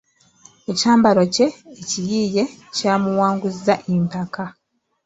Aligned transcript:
Ekyambalo 0.71 1.23
kye 1.35 1.47
ekiyiiye 1.81 2.43
kyamuwanguzza 2.75 3.73
empaka. 3.93 4.45